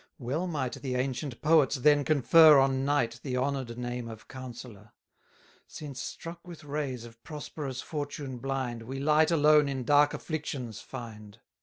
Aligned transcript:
Well 0.17 0.47
might 0.47 0.73
the 0.81 0.95
ancient 0.95 1.43
poets 1.43 1.75
then 1.75 2.03
confer 2.03 2.57
On 2.57 2.83
Night 2.83 3.19
the 3.21 3.37
honour'd 3.37 3.77
name 3.77 4.09
of 4.09 4.27
Counsellor, 4.27 4.93
Since, 5.67 6.01
struck 6.01 6.47
with 6.47 6.63
rays 6.63 7.05
of 7.05 7.21
prosperous 7.23 7.83
fortune 7.83 8.39
blind, 8.39 8.81
We 8.81 8.97
light 8.99 9.29
alone 9.29 9.69
in 9.69 9.83
dark 9.83 10.15
afflictions 10.15 10.79
find. 10.81 11.39